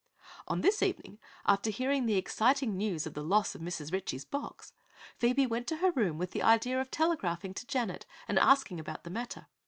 On 0.47 0.61
this 0.61 0.81
evening, 0.81 1.19
after 1.45 1.69
hearing 1.69 2.07
the 2.07 2.15
exciting 2.17 2.75
news 2.75 3.05
of 3.05 3.13
the 3.13 3.21
loss 3.21 3.53
of 3.53 3.61
Mrs. 3.61 3.91
Ritchie's 3.93 4.25
box, 4.25 4.73
Phoebe 5.17 5.45
went 5.45 5.67
to 5.67 5.75
her 5.77 5.91
room 5.91 6.17
with 6.17 6.31
the 6.31 6.41
idea 6.41 6.81
of 6.81 6.89
telegraphing 6.89 7.53
to 7.53 7.67
Janet 7.67 8.07
and 8.27 8.39
asking 8.39 8.79
about 8.79 9.03
the 9.03 9.11
matter. 9.11 9.45